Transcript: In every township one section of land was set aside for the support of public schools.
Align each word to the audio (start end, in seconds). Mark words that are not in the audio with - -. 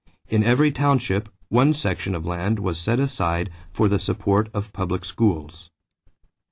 In 0.29 0.43
every 0.43 0.71
township 0.71 1.29
one 1.49 1.75
section 1.75 2.15
of 2.15 2.25
land 2.25 2.57
was 2.57 2.79
set 2.79 2.99
aside 2.99 3.51
for 3.71 3.87
the 3.87 3.99
support 3.99 4.49
of 4.51 4.73
public 4.73 5.05
schools. 5.05 5.69